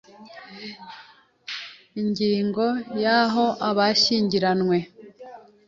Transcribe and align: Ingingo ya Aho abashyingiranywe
Ingingo 2.01 2.65
ya 3.03 3.17
Aho 3.23 3.45
abashyingiranywe 3.69 4.77